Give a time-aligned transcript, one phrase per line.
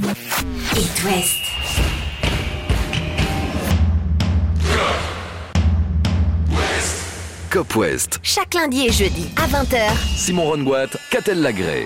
[0.00, 2.52] It West.
[7.50, 8.18] Cop West.
[8.22, 9.78] Chaque lundi et jeudi à 20h.
[10.16, 11.84] Simon Rongoat, Catel Lagré.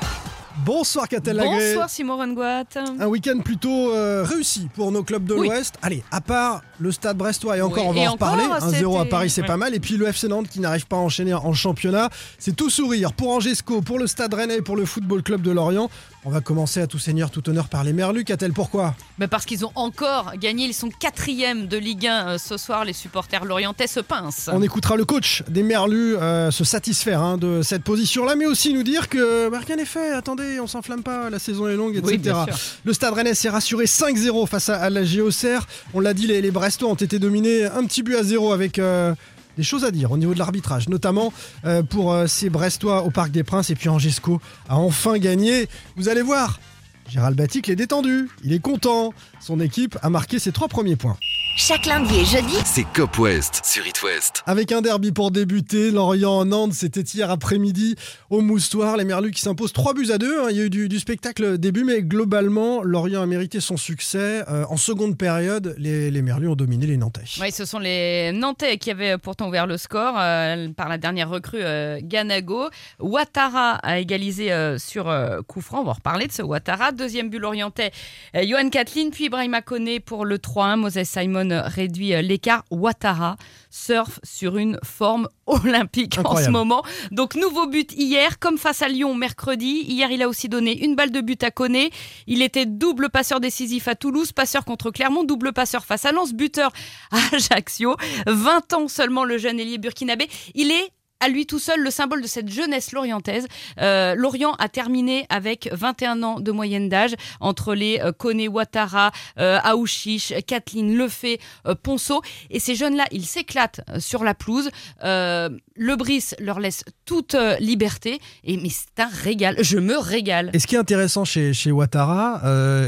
[0.65, 1.69] Bonsoir Catel Lagré.
[1.71, 2.65] Bonsoir Simon Rengoat.
[2.99, 5.49] Un week-end plutôt euh, réussi pour nos clubs de Oui.
[5.49, 5.75] l'Ouest.
[5.83, 8.45] Allez, à part le Stade Brestois, et encore Oui, on va et en reparler.
[8.45, 9.47] encore, 1-0 à c'était- Paris, c'est ouais.
[9.47, 9.75] pas mal.
[9.75, 12.09] Et puis le FC Nantes qui n'arrive pas à enchaîner en championnat.
[12.39, 15.91] C'est tout sourire pour Angesco, pour le Stade Rennais, pour le Football Club de Lorient.
[16.29, 18.25] On va commencer à tout seigneur, tout honneur par les Merlus.
[18.25, 22.37] Catel, pourquoi Mais parce qu'ils ont encore gagné, ils sont quatrième de Ligue 1 euh,
[22.39, 22.85] ce soir.
[22.85, 24.51] Les supporters lorientais se pincent.
[24.53, 28.75] On écoutera le coach des Merlus euh, se satisfaire hein, de cette position-là, mais aussi
[28.75, 30.15] nous dire que bah, rien n'est fait.
[30.15, 32.11] Attendez, on s'enflamme pas, la saison est longue, etc.
[32.11, 32.57] Oui, bien sûr.
[32.83, 35.69] Le Stade Rennais s'est rassuré 5-0 face à, à la Géocère.
[35.95, 38.81] On l'a dit, les, les Brestois ont été dominés un petit but à zéro avec
[38.81, 39.15] euh,
[39.57, 41.33] des choses à dire au niveau de l'arbitrage, notamment
[41.65, 43.71] euh, pour euh, ces Brestois au Parc des Princes.
[43.71, 45.69] Et puis Angesco a enfin gagné.
[45.97, 46.61] Vous allez voir,
[47.09, 49.13] Gérald Batic est détendu, il est content.
[49.41, 51.17] Son équipe a marqué ses trois premiers points.
[51.59, 54.43] Chaque lundi et jeudi, C'est Cop West sur It West.
[54.45, 57.97] Avec un derby pour débuter, Lorient-Nantes, c'était hier après-midi
[58.29, 58.99] au Moustoir.
[58.99, 60.51] Les Merlus qui s'imposent 3 buts à 2.
[60.51, 64.45] Il y a eu du, du spectacle début, mais globalement, Lorient a mérité son succès.
[64.51, 67.23] Euh, en seconde période, les, les Merlus ont dominé les Nantais.
[67.41, 71.31] Oui, ce sont les Nantais qui avaient pourtant ouvert le score euh, par la dernière
[71.31, 72.69] recrue euh, Ganago.
[73.01, 75.81] Ouattara a égalisé euh, sur euh, coup franc.
[75.81, 76.93] On va en reparler de ce Ouattara.
[76.93, 77.93] Deuxième but lorientais,
[78.37, 80.77] euh, Johan Kathleen, puis Ibrahima Koné pour le 3-1.
[80.77, 82.65] Moses Simon réduit euh, l'écart.
[82.71, 83.37] Ouattara
[83.71, 86.83] surfe sur une forme olympique en ce moment.
[87.11, 89.85] Donc nouveau but hier, comme face à Lyon mercredi.
[89.87, 91.91] Hier, il a aussi donné une balle de but à Koné.
[92.27, 96.33] Il était double passeur décisif à Toulouse, passeur contre Clermont, double passeur face à Lens,
[96.33, 96.73] buteur
[97.11, 97.97] à Ajaccio.
[98.27, 100.29] 20 ans seulement le jeune ailier burkinabé.
[100.55, 103.47] Il est à lui tout seul le symbole de cette jeunesse lorientaise.
[103.81, 109.13] Euh, Lorient a terminé avec 21 ans de moyenne d'âge entre les euh, Koné Ouattara,
[109.39, 112.21] euh, Aouchiche, Kathleen Lefebvre, euh, Ponceau.
[112.51, 114.69] Et ces jeunes-là, ils s'éclatent euh, sur la pelouse.
[115.03, 118.19] Le Brice leur laisse toute liberté.
[118.45, 119.57] Et mais c'est un régal.
[119.61, 120.51] Je me régale.
[120.53, 122.43] Et ce qui est intéressant chez, chez Ouattara,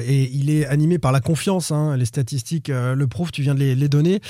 [0.06, 3.60] et il est animé par la confiance, hein, les statistiques le prouvent, tu viens de
[3.60, 4.20] les, les donner,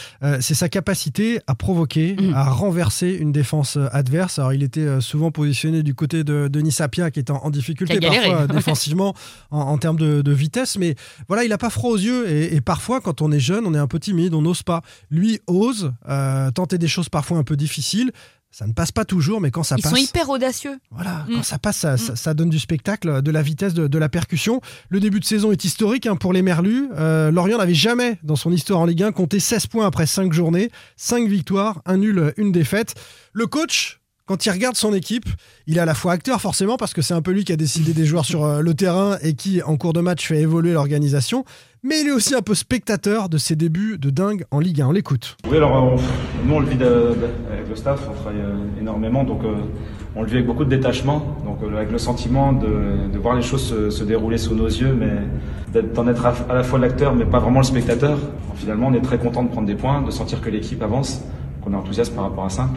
[0.41, 2.35] c'est sa capacité à provoquer, Mhm.
[2.35, 4.39] à renverser une défense adverse.
[4.39, 7.51] Alors il était euh, souvent positionné du côté de Denis Sapia qui était en, en
[7.51, 9.15] difficulté parfois euh, défensivement
[9.51, 10.95] en, en termes de, de vitesse, mais
[11.29, 13.75] voilà, il n'a pas froid aux yeux et, et parfois quand on est jeune, on
[13.75, 14.83] est un peu timide, on n'ose pas.
[15.11, 18.13] Lui ose euh, tenter des choses parfois un peu difficiles.
[18.59, 19.93] Ça ne passe pas toujours, mais quand ça Ils passe.
[19.93, 20.81] sont hyper audacieux.
[20.91, 21.35] Voilà, Mm.
[21.37, 24.09] quand ça passe, ça, ça- ça donne du spectacle, de la vitesse, de, de la
[24.09, 24.61] percussion.
[24.89, 26.89] Le début de saison est historique hein, pour les Merlus.
[26.99, 30.33] Euh, Lorient n'avait jamais, dans son histoire en Ligue 1, compté 16 points après 5
[30.33, 32.97] journées, 5 victoires, un nul, une défaite.
[33.33, 33.98] Le coach,
[34.29, 35.25] quand il regarde son équipe,
[35.67, 37.57] il est à la fois acteur forcément, parce que c'est un peu lui qui a
[37.57, 40.75] décidé des joueurs sur euh, le terrain et qui, en cours de match, fait évoluer
[40.75, 41.47] l'organisation.
[41.83, 44.89] Mais il est aussi un peu spectateur de ses débuts de dingue en Ligue 1.
[44.89, 45.39] On l'écoute.
[45.51, 49.43] Oui, alors on- nous on le vit avec le staff, on travaille euh, énormément, donc
[49.45, 49.55] euh,
[50.15, 53.43] on le vit avec beaucoup de détachement, donc euh, avec le sentiment de, voir les
[53.43, 57.25] choses se, dérouler sous nos yeux, mais d'en être à, à la fois l'acteur, mais
[57.25, 58.19] pas vraiment le spectateur.
[58.57, 61.23] Finalement, on est très content de prendre des points, de sentir que l'équipe avance,
[61.63, 62.69] qu'on est enthousiaste par rapport à ça,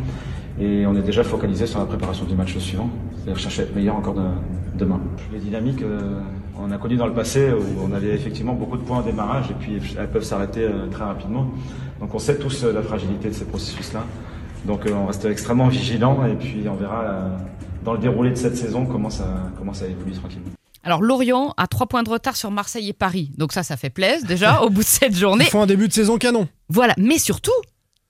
[0.62, 3.76] et on est déjà focalisé sur la préparation du match suivant, c'est-à-dire chercher à être
[3.76, 4.22] meilleur encore de-
[4.78, 5.00] demain.
[5.34, 6.20] Les dynamiques, euh,
[6.60, 9.50] on a connu dans le passé où on avait effectivement beaucoup de points au démarrage,
[9.52, 11.48] et puis elles peuvent s'arrêter euh, très rapidement.
[12.00, 14.04] Donc on sait tous euh, la fragilité de ces processus-là.
[14.66, 17.30] Donc euh, on reste extrêmement vigilant et puis on verra euh,
[17.84, 19.26] dans le déroulé de cette saison comment ça,
[19.58, 20.46] comment ça évolue tranquillement.
[20.84, 23.32] Alors Lorient a trois points de retard sur Marseille et Paris.
[23.38, 25.46] Donc ça, ça fait plaisir déjà au bout de cette journée.
[25.48, 26.48] Ils font un début de saison canon.
[26.70, 26.94] Voilà.
[26.98, 27.52] Mais surtout,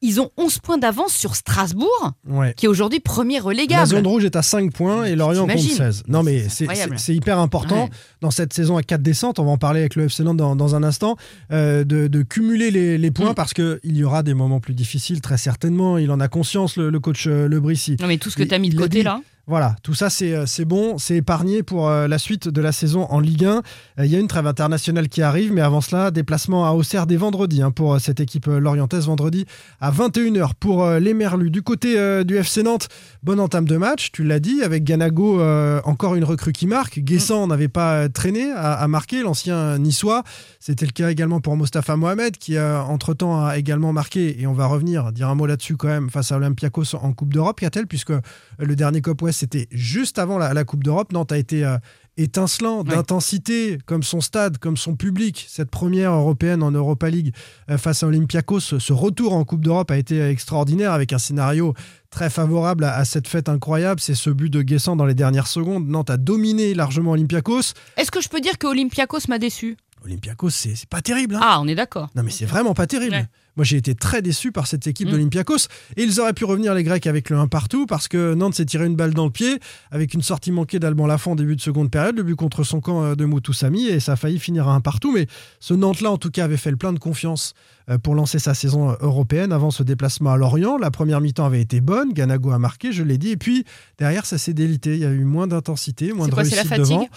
[0.01, 2.53] ils ont 11 points d'avance sur Strasbourg, Ouais.
[2.57, 3.87] qui est aujourd'hui premier La relégable.
[3.87, 6.03] zone rouge est à 5 points et Lorient compte T'imagines 16.
[6.07, 7.89] Non, mais C'est hyper important Ouais.
[8.21, 9.39] dans cette saison à 4 descentes.
[9.39, 11.15] On va en parler avec le FC Nantes dans, dans un instant.
[11.51, 13.35] euh, de, de cumuler les, les points Mm.
[13.35, 15.97] parce qu'il y aura des moments plus difficiles, très certainement.
[15.97, 17.97] Il en a conscience, le, le coach euh, Le Brissi.
[17.99, 19.03] Non mais tout ce que tu as mis de l'a côté dit.
[19.03, 19.21] là.
[19.51, 22.71] Voilà, tout ça c'est euh, c'est bon, c'est épargné pour euh, la suite de la
[22.71, 23.57] saison en Ligue 1.
[23.57, 27.05] Euh, Il y a une trêve internationale qui arrive, mais avant cela, déplacement à Auxerre
[27.05, 29.45] dès vendredi hein, pour cette équipe lorientaise, vendredi
[29.81, 31.49] à 21h pour les Merlus.
[31.49, 32.87] Du côté du FC Nantes,
[33.23, 35.41] bonne entame de match, tu l'as dit, avec Ganago,
[35.83, 36.99] encore une recrue qui marque.
[36.99, 40.23] Guessant n'avait pas traîné à, marquer, l'ancien niçois.
[40.63, 44.53] C'était le cas également pour Mostafa Mohamed, qui euh, entre-temps a également marqué, et on
[44.53, 47.87] va revenir, dire un mot là-dessus quand même, face à Olympiakos en Coupe d'Europe, qu'a-t-elle,
[47.87, 48.13] puisque
[48.59, 51.11] le dernier Cop West, c'était juste avant la, la Coupe d'Europe.
[51.11, 51.77] Nantes a été euh,
[52.17, 52.95] étincelant Ouais.
[52.95, 55.45] d'intensité, comme son stade, comme son public.
[55.49, 57.33] Cette première européenne en Europa League
[57.69, 61.19] euh, face à Olympiakos, ce, ce retour en Coupe d'Europe a été extraordinaire avec un
[61.19, 61.73] scénario
[62.09, 63.99] très favorable à, à cette fête incroyable.
[63.99, 65.87] C'est ce but de Guessant dans les dernières secondes.
[65.87, 67.73] Nantes a dominé largement Olympiakos.
[67.97, 69.77] Est-ce que je peux dire que Olympiakos m'a déçu?
[70.03, 71.35] Olympiakos, c'est pas terrible.
[71.35, 71.39] hein.
[71.43, 72.09] Ah, on est d'accord.
[72.15, 73.15] Non, mais c'est vraiment pas terrible.
[73.15, 73.27] Ouais.
[73.57, 75.11] Moi, j'ai été très déçu par cette équipe Mm.
[75.11, 75.67] d'Olympiakos.
[75.97, 78.65] Et ils auraient pu revenir, les Grecs, avec le 1 partout, parce que Nantes s'est
[78.65, 79.59] tiré une balle dans le pied,
[79.91, 82.79] avec une sortie manquée d'Alban Lafont en début de seconde période, le but contre son
[82.79, 85.11] camp euh, de Moutoussamy, et ça a failli finir à 1 partout.
[85.11, 85.27] Mais
[85.59, 87.53] ce Nantes-là, en tout cas, avait fait le plein de confiance
[87.89, 90.77] euh, pour lancer sa saison euh, européenne avant ce déplacement à Lorient.
[90.77, 93.31] La première mi-temps avait été bonne, Ganago a marqué, je l'ai dit.
[93.31, 93.65] Et puis,
[93.99, 94.93] derrière, ça s'est délité.
[94.93, 97.07] Il y a eu moins d'intensité, moins de quoi, la réussite fatigue devant.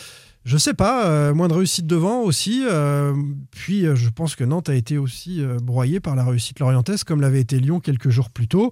[0.44, 2.64] Je sais pas, euh, moins de réussite devant aussi.
[2.68, 3.14] euh,
[3.50, 7.02] puis euh, je pense que Nantes a été aussi euh, broyé par la réussite lorientaise,
[7.02, 8.70] comme l'avait été Lyon quelques jours plus tôt.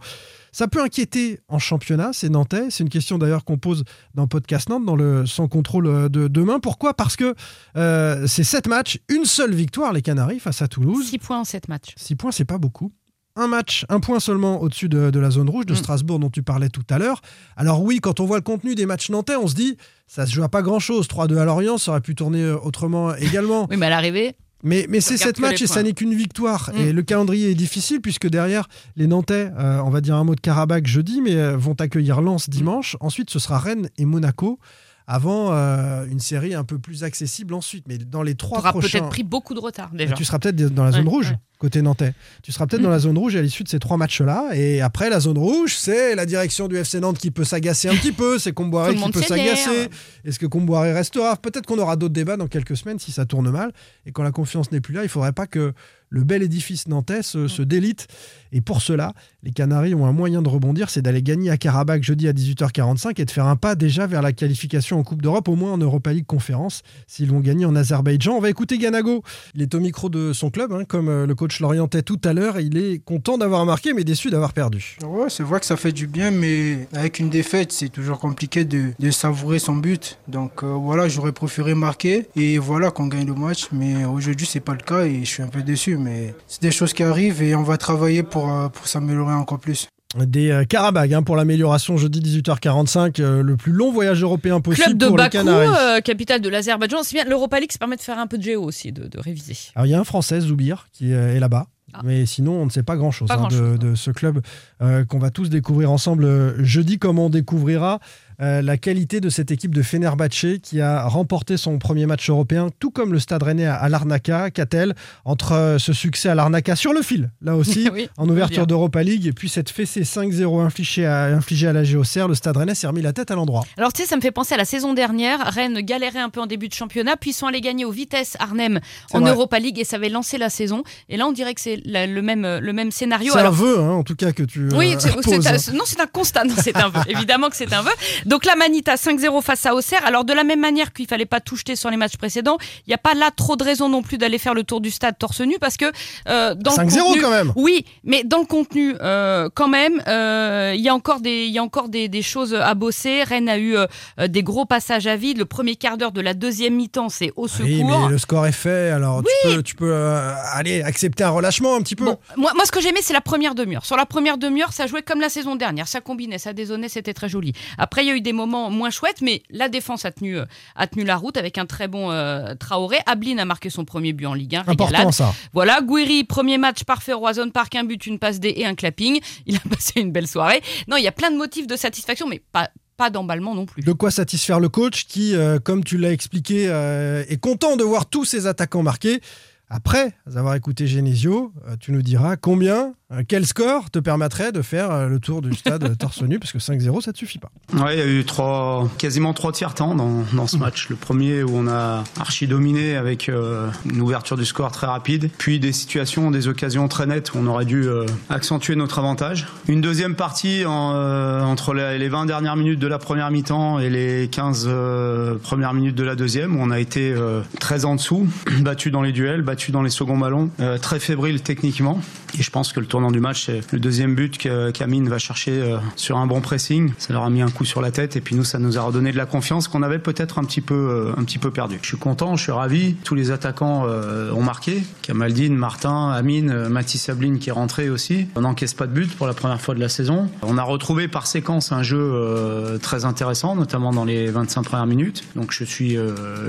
[0.52, 2.66] Ça peut inquiéter en championnat, c'est nantais.
[2.68, 3.84] C'est une question d'ailleurs qu'on pose
[4.14, 6.60] dans Podcast Nantes, dans le sans contrôle de demain.
[6.60, 6.92] Pourquoi?
[6.92, 7.34] Parce que
[7.74, 11.06] c'est sept matchs, une seule victoire, les Canaries, face à Toulouse.
[11.08, 11.94] 6 points en 7 matchs.
[11.96, 12.92] 6 points, c'est pas beaucoup.
[13.34, 15.76] Un match, un point seulement au-dessus de, de la zone rouge de Mm.
[15.76, 17.22] Strasbourg dont tu parlais tout à l'heure.
[17.56, 19.76] Alors oui, quand on voit le contenu des matchs nantais, on se dit,
[20.06, 21.06] ça se joue à pas grand-chose.
[21.08, 23.66] 3-2 à Lorient, ça aurait pu tourner euh, autrement également.
[23.70, 26.70] Oui, mais à l'arrivée, Mais, mais c'est matchs les et ça n'est qu'une victoire.
[26.74, 26.80] Mm.
[26.80, 30.34] Et le calendrier est difficile puisque derrière, les Nantais, euh, on va dire un mot
[30.34, 32.96] de Karabakh jeudi, mais euh, vont accueillir Lens dimanche.
[33.00, 34.58] Ensuite, ce sera Rennes et Monaco
[35.06, 37.84] avant euh, une série un peu plus accessible ensuite.
[37.88, 38.98] Mais dans les tu trois auras prochains...
[38.98, 40.14] peut-être pris beaucoup de retard Mais déjà.
[40.14, 41.38] Tu seras peut-être dans la zone Ouais, rouge, ouais.
[41.58, 42.14] côté nantais.
[42.42, 42.84] Tu seras peut-être Mm.
[42.84, 44.50] dans la zone rouge à l'issue de ces trois matchs-là.
[44.54, 47.94] Et après, la zone rouge, c'est la direction du FC Nantes qui peut s'agacer un
[47.96, 48.38] petit peu.
[48.38, 49.88] C'est Comboiré qui peut s'agacer.
[50.24, 51.36] Est-ce que Comboiré restera?
[51.36, 53.72] Peut-être qu'on aura d'autres débats dans quelques semaines si ça tourne mal.
[54.06, 55.72] Et quand la confiance n'est plus là, il faudrait pas que
[56.12, 58.06] le bel édifice nantais se, se délite.
[58.52, 62.02] Et pour cela, les Canaries ont un moyen de rebondir, c'est d'aller gagner à Karabakh
[62.02, 65.48] jeudi à 18h45 et de faire un pas déjà vers la qualification en Coupe d'Europe,
[65.48, 68.34] au moins en Europa League Conférence, s'ils vont gagner en Azerbaïdjan.
[68.34, 69.22] On va écouter Ganago.
[69.54, 72.34] Il est au micro de son club, hein, comme euh, le coach l'orientait tout à
[72.34, 72.60] l'heure.
[72.60, 74.98] Il est content d'avoir marqué, mais déçu d'avoir perdu.
[75.02, 78.66] Ouais, c'est vrai que ça fait du bien, mais avec une défaite, c'est toujours compliqué
[78.66, 80.18] de, de savourer son but.
[80.28, 83.68] Donc euh, voilà, j'aurais préféré marquer et voilà qu'on gagne le match.
[83.72, 85.96] Mais aujourd'hui, c'est pas le cas et je suis un peu déçu.
[86.02, 89.58] Mais c'est des choses qui arrivent et on va travailler pour, euh, pour s'améliorer encore
[89.58, 89.88] plus.
[90.18, 94.84] Des euh, Karabakh hein, pour l'amélioration jeudi 18h45, euh, le plus long voyage européen possible
[94.84, 95.68] Club de pour les Bakou, Canaries.
[95.74, 97.02] euh, capitale de l'Azerbaïdjan.
[97.02, 99.18] C'est bien, l'Europa League, ça permet de faire un peu de géo aussi, de, de
[99.18, 99.56] réviser.
[99.74, 101.66] Alors il y a un Français, Zoubir, qui euh, est là-bas.
[101.94, 102.00] Ah.
[102.04, 104.40] Mais sinon, on ne sait pas grand-chose hein, de, de ce club
[104.80, 107.98] euh, qu'on va tous découvrir ensemble jeudi, comme on découvrira
[108.40, 112.68] euh, la qualité de cette équipe de Fenerbahçe qui a remporté son premier match européen,
[112.78, 114.50] tout comme le Stade Rennais à, à Larnaca.
[114.50, 114.94] Qu'a-t-elle
[115.24, 119.02] entre euh, ce succès à Larnaca sur le fil, là aussi, Oui, en ouverture d'Europa
[119.02, 122.74] League, et puis cette fessée 5-0 infligée à, infligée à la GOCR, le Stade Rennais
[122.74, 123.64] s'est remis la tête à l'endroit.
[123.76, 125.40] Alors, tu sais, ça me fait penser à la saison dernière.
[125.52, 128.80] Rennes galérait un peu en début de championnat, puis sont allés gagner au Vitesse Arnhem
[129.12, 129.30] en vrai.
[129.30, 130.82] Europa League et ça avait lancé la saison.
[131.08, 133.32] Et là, on dirait que c'est le même, euh, le même scénario.
[133.32, 136.06] C'est un vœu, hein, en tout cas, que tu oui, euh, c'est- non, c'est un
[136.06, 137.00] constat, non, c'est un vœu.
[137.08, 137.90] Évidemment que c'est un vœu.
[138.26, 140.04] Donc la Manita 5-0 face à Auxerre.
[140.04, 142.90] Alors de la même manière qu'il fallait pas tout jeter sur les matchs précédents, il
[142.90, 145.18] n'y a pas là trop de raison non plus d'aller faire le tour du stade
[145.18, 145.86] torse nu parce que
[146.28, 150.02] euh, dans le 5-0 contenu- quand même oui, mais dans le contenu, euh, quand même,
[150.08, 153.22] euh, il y a encore des, il y a encore des, des choses à bosser.
[153.24, 153.86] Rennes a eu euh,
[154.20, 155.38] euh, des gros passages à vide.
[155.38, 157.64] Le premier quart d'heure de la deuxième mi-temps, c'est au secours.
[157.66, 161.74] Oui, mais le score est fait, alors tu peux, tu peux aller accepter un relâchement
[161.76, 162.04] un petit peu.
[162.04, 163.84] Bon, moi, moi, ce que j'aimais, c'est la première demi-heure.
[163.84, 165.88] Sur la première demi-heure, ça jouait comme la saison dernière.
[165.88, 167.52] Ça combinait, ça dézonnait, c'était très joli.
[167.78, 170.44] Après, il y a eu des moments moins chouettes, mais la défense a tenu, euh,
[170.76, 172.98] a tenu la route avec un très bon euh, Traoré.
[173.06, 174.62] Ablin a marqué son premier but en Ligue 1.
[174.62, 174.94] régalade.
[174.94, 175.34] Important ça.
[175.52, 178.74] Voilà, Guiri, premier match parfait au Roison Park, un but, une passe D et un
[178.74, 179.20] clapping.
[179.46, 180.62] Il a passé une belle soirée.
[180.88, 183.82] Non, il y a plein de motifs de satisfaction, mais pas, pas d'emballement non plus.
[183.82, 187.84] De quoi satisfaire le coach qui, euh, comme tu l'as expliqué, euh, est content de
[187.84, 189.20] voir tous ses attaquants marqués.
[189.68, 192.92] Après avoir écouté Genesio, tu nous diras combien,
[193.28, 196.52] quel score te permettrait de faire euh, le tour du stade euh, torse nu, parce
[196.52, 197.50] que 5-0, ça ne te suffit pas.
[197.74, 200.88] Ouais, il y a eu trois, quasiment trois tiers temps dans, dans ce match.
[200.88, 205.30] Le premier où on a archi dominé avec euh, une ouverture du score très rapide,
[205.38, 209.46] puis des situations, des occasions très nettes où on aurait dû euh, accentuer notre avantage.
[209.68, 213.78] Une deuxième partie en, euh, entre les, les 20 dernières minutes de la première mi-temps
[213.78, 217.84] et les 15 euh, premières minutes de la deuxième où on a été euh, très
[217.84, 218.28] en dessous,
[218.60, 222.00] battu dans les duels, battu dans les seconds ballons, euh, très fébrile techniquement.
[222.38, 224.72] Et je pense que le tournant du match, c'est le deuxième but que
[225.08, 226.92] va chercher euh, sur un bon pressing.
[226.98, 228.82] Ça leur a mis un coup sur la tête et puis nous, ça nous a
[228.82, 231.78] redonné de la confiance qu'on avait peut-être un petit peu, euh, un petit peu perdu.
[231.82, 232.94] Je suis content, je suis ravi.
[233.04, 234.82] Tous les attaquants euh, ont marqué.
[235.02, 238.26] Kamaldine, Martin, Amine, Mathis Sabline qui est rentré aussi.
[238.36, 240.28] On n'encaisse pas de but pour la première fois de la saison.
[240.42, 245.24] On a retrouvé par séquence un jeu très intéressant, notamment dans les 25 premières minutes.
[245.36, 245.96] Donc je suis,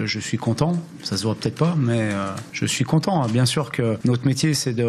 [0.05, 0.81] je suis content.
[1.03, 2.11] Ça se voit peut-être pas, mais
[2.51, 3.25] je suis content.
[3.27, 4.83] Bien sûr que notre métier, c'est de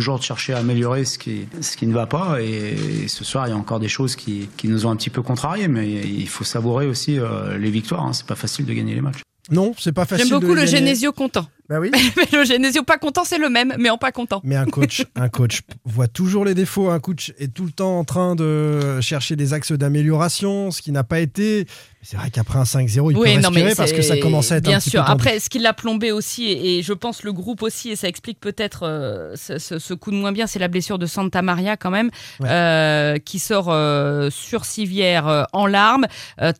[0.00, 2.40] toujours de chercher à améliorer ce qui, ce qui ne va pas.
[2.40, 4.96] Et, et ce soir, il y a encore des choses qui, qui nous ont un
[4.96, 8.04] petit peu contrariés, mais il faut savourer aussi euh, les victoires.
[8.04, 8.12] Hein.
[8.14, 9.20] C'est pas facile de gagner les matchs.
[9.50, 10.26] Non, c'est pas facile.
[10.26, 10.78] J'aime beaucoup de le gagner.
[10.78, 11.46] Genesio content.
[11.70, 11.90] Bah oui.
[12.46, 14.40] Genesio pas content, c'est le même, mais en pas content.
[14.44, 16.90] Mais un coach, un coach voit toujours les défauts.
[16.90, 20.90] Un coach est tout le temps en train de chercher des axes d'amélioration, ce qui
[20.92, 21.66] n'a pas été.
[22.02, 24.56] C'est vrai qu'après un 5-0, il oui, peut non, respirer parce que ça commence à
[24.56, 25.04] être bien un petit sûr.
[25.04, 25.10] peu.
[25.12, 28.08] Après, ce qui l'a plombé aussi, et, et je pense le groupe aussi, et ça
[28.08, 31.42] explique peut-être euh, ce, ce- ce coup de moins bien, c'est la blessure de Santa
[31.42, 32.10] Maria quand même,
[32.40, 32.48] Ouais.
[32.50, 36.06] euh, qui sort euh, sur civière en larmes,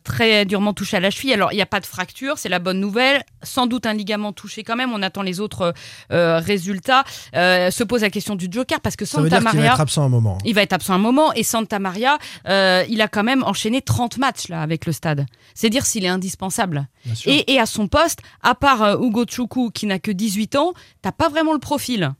[0.03, 1.33] très durement touché à la cheville.
[1.33, 3.23] Alors, il n'y a pas de fracture, c'est la bonne nouvelle.
[3.41, 4.91] Sans doute un ligament touché quand même.
[4.93, 5.73] On attend les autres
[6.11, 7.03] euh, résultats.
[7.35, 9.63] Euh, se pose la question du Joker parce que Ça veut Santa dire qu'il va
[9.65, 9.73] Maria.
[9.73, 10.37] être absent un moment.
[10.45, 12.17] Il va être absent un moment et Santa Maria,
[12.47, 15.25] euh, il a quand même enchaîné 30 matchs là avec le stade.
[15.53, 16.87] C'est dire s'il est indispensable.
[17.25, 20.73] Et, et à son poste, à part euh, Hugo Choukou qui n'a que 18 ans,
[21.01, 22.11] t'as pas vraiment le profil.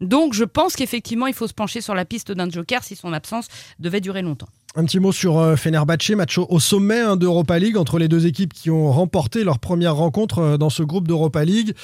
[0.00, 3.12] Donc je pense qu'effectivement il faut se pencher sur la piste d'un joker si son
[3.12, 3.46] absence
[3.78, 4.48] devait durer longtemps.
[4.74, 8.26] Un petit mot sur euh, Fenerbahçe, match au, sommet hein, d'Europa League entre les deux
[8.26, 11.74] équipes qui ont remporté leur première rencontre euh, dans ce groupe d'Europa League.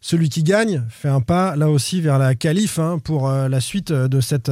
[0.00, 3.60] Celui qui gagne fait un pas là aussi vers la qualif hein, pour euh, la
[3.60, 4.50] suite euh, de cette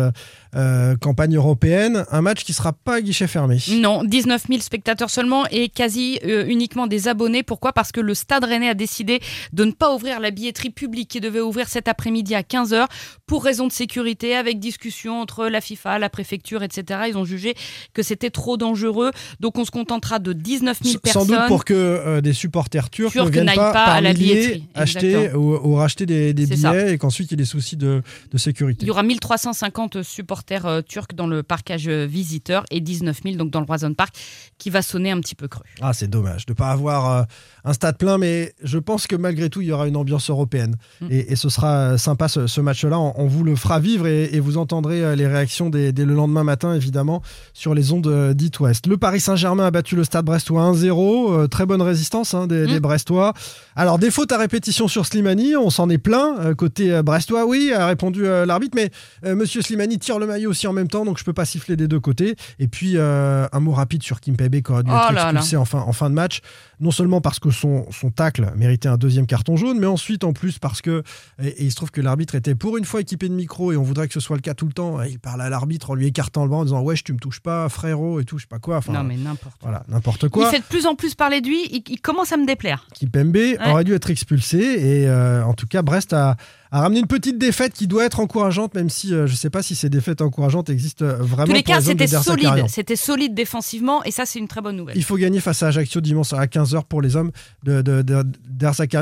[0.56, 2.04] euh, campagne européenne.
[2.10, 3.58] Un match qui sera pas à guichet fermé.
[3.76, 7.42] Non, 19 000 spectateurs seulement et quasi euh, uniquement des abonnés.
[7.44, 7.72] Pourquoi?
[7.72, 9.20] Parce que le Stade Rennais a décidé
[9.52, 12.86] de ne pas ouvrir la billetterie publique qui devait ouvrir cet après-midi à 15h
[13.26, 17.00] pour raison de sécurité, avec discussion entre la FIFA, la préfecture, etc.
[17.08, 17.54] Ils ont jugé
[17.92, 19.12] que c'était trop dangereux.
[19.40, 21.22] Donc on se contentera de 19 000 S- personnes.
[21.22, 24.12] Sans doute pour que des supporters turcs, Turcs ne viennent n'aillent pas, pas à la
[24.14, 24.64] billetterie.
[24.74, 25.30] acheter.
[25.34, 26.72] Ou, ou racheter des, des C'est ça.
[26.72, 28.84] billets et qu'ensuite il y ait des soucis de, de sécurité.
[28.84, 33.36] Il y aura 1350 supporters euh, turcs dans le parcage euh, visiteur et 19 000
[33.36, 34.14] donc dans le Roison Park
[34.58, 35.62] qui va sonner un petit peu cru.
[35.80, 37.22] Ah, c'est dommage de ne pas avoir euh,
[37.64, 40.76] un stade plein, mais je pense que malgré tout, il y aura une ambiance européenne.
[41.00, 41.06] Mm.
[41.10, 42.98] Et, et ce sera sympa ce, ce match-là.
[42.98, 46.14] On, on vous le fera vivre et, et vous entendrez les réactions dès, dès le
[46.14, 47.22] lendemain matin, évidemment,
[47.52, 48.86] sur les ondes d'It West.
[48.86, 51.32] Le Paris Saint-Germain a battu le stade brestois 1-0.
[51.32, 52.70] euh, très bonne résistance hein, des, Mm.
[52.70, 53.32] des Brestois.
[53.76, 56.38] Alors, des fautes à répétition sur Slimani, on s'en est plein.
[56.38, 58.90] Euh, côté euh, brestois, oui, a répondu euh, l'arbitre, mais
[59.34, 61.88] monsieur Slimani tire le maillot aussi en même temps, donc je peux pas siffler des
[61.88, 62.36] deux côtés.
[62.58, 65.78] Et puis, un mot rapide sur Kimpembe qui aurait dû Oh être expulsé en fin,
[65.78, 66.40] en fin de match.
[66.80, 70.32] Non seulement parce que son, son tacle méritait un deuxième carton jaune, mais ensuite en
[70.32, 71.02] plus parce que,
[71.42, 73.76] et, et il se trouve que l'arbitre était pour une fois équipé de micro et
[73.76, 75.02] on voudrait que ce soit le cas tout le temps.
[75.02, 77.18] Et il parle à l'arbitre en lui écartant le bras en disant Wesh, tu me
[77.18, 78.78] touches pas, frérot, et tout, je sais pas quoi.
[78.78, 79.70] Enfin, non mais n'importe quoi.
[79.70, 82.36] voilà, n'importe Il fait de plus en plus parler de lui, il, il commence à
[82.36, 82.86] me déplaire.
[82.92, 85.06] Kipembe aurait dû être expulsé et
[85.44, 86.36] en tout cas Brest a,
[86.76, 89.62] a ramené une petite défaite qui doit être encourageante même si euh, je sais pas
[89.62, 92.64] si ces défaites encourageantes existent euh, En vraiment tous les pour cas, de c'était solide,
[92.68, 94.96] c'était solide défensivement et ça c'est une très bonne nouvelle.
[94.96, 97.30] Il faut gagner face à Ajaccio dimanche à 15h pour les hommes
[97.62, 98.24] de, de, de-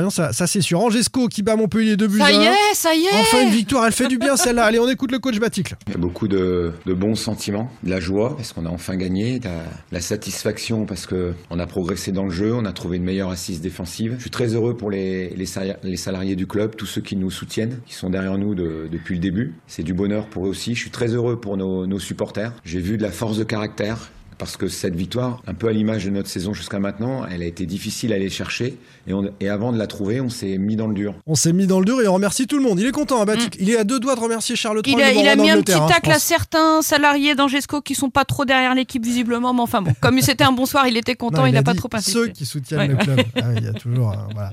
[0.09, 0.79] ça, ça c'est sûr.
[0.79, 3.13] Angesco qui bat Montpellier 2 buts Ça y est, ça y est.
[3.21, 4.65] Enfin une victoire, elle fait du bien celle-là.
[4.65, 5.75] Allez, on écoute le coach Baticle.
[5.87, 8.95] Il y a beaucoup de, de bons sentiments, de la joie parce qu'on a enfin
[8.95, 12.71] gagné, de la, la satisfaction parce que on a progressé dans le jeu, on a
[12.73, 14.13] trouvé une meilleure assise défensive.
[14.17, 17.15] Je suis très heureux pour les, les, sali- les salariés du club, tous ceux qui
[17.15, 19.53] nous soutiennent, qui sont derrière nous de- depuis le début.
[19.67, 20.75] C'est du bonheur pour eux aussi.
[20.75, 22.53] Je suis très heureux pour nos supporters.
[22.63, 24.11] J'ai vu de la force de caractère.
[24.37, 27.45] Parce que cette victoire, un peu à l'image de notre saison jusqu'à maintenant, elle a
[27.45, 28.77] été difficile à aller chercher.
[29.07, 31.13] Et, on- et avant de la trouver, on s'est mis dans le dur.
[31.27, 32.79] On s'est mis dans le dur et on remercie tout le monde.
[32.79, 33.57] Il est content, hein, Baticle.
[33.61, 34.95] Il est à deux doigts de remercier Charles III.
[34.95, 34.99] Mm.
[34.99, 38.25] Il a, il mis un petit hein, tacle à certains salariés d'Angesco qui sont pas
[38.25, 41.41] trop derrière l'équipe visiblement, mais enfin bon, comme c'était un bon soir, il était content,
[41.41, 42.11] Non, il n'a pas trop insisté.
[42.19, 43.19] Ceux qui soutiennent Ouais, le club.
[43.35, 44.11] Ah il y a toujours.
[44.11, 44.51] euh, voilà.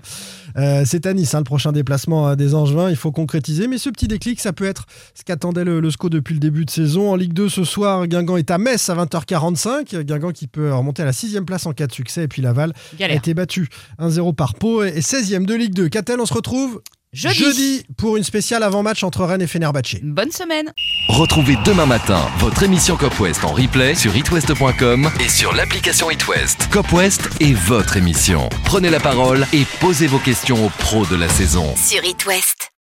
[0.56, 2.90] Euh, c'est à Nice, hein, le prochain déplacement euh, des Angevins.
[2.90, 3.68] Il faut concrétiser.
[3.68, 6.64] Mais ce petit déclic, ça peut être ce qu'attendait le, le SCO depuis le début
[6.64, 7.12] de saison.
[7.12, 9.69] En Ligue 2 ce soir, Guingamp est à Metz à 20h45.
[9.84, 12.24] Guingamp qui peut remonter à la sixième place en cas de succès.
[12.24, 15.88] Et puis Laval a été battu 1-0 par Pau et 16e de Ligue 2.
[15.88, 17.82] Catel, on se retrouve Jeudi.
[17.96, 19.96] pour une spéciale avant-match entre Rennes et Fenerbahçe.
[20.02, 20.72] Bonne semaine.
[21.08, 26.68] Retrouvez demain matin votre émission Cop West en replay sur itwest.com et sur l'application itwest.
[26.70, 28.48] Cop West est votre émission.
[28.64, 31.74] Prenez la parole et posez vos questions aux pros de la saison.
[31.76, 32.69] Sur It West.